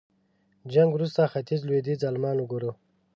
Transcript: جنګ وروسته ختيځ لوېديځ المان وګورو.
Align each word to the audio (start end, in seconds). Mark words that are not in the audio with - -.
جنګ 0.73 0.89
وروسته 0.93 1.29
ختيځ 1.33 1.61
لوېديځ 1.67 1.99
المان 2.09 2.37
وګورو. 2.39 2.71